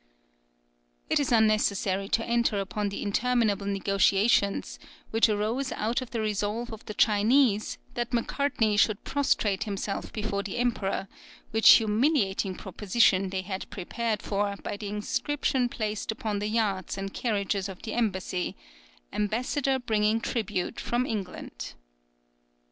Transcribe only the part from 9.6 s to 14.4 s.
himself before the emperor; which humiliating proposition they had prepared